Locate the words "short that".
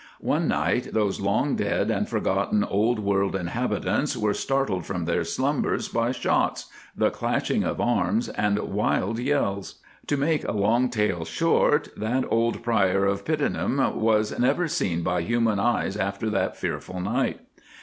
11.23-12.23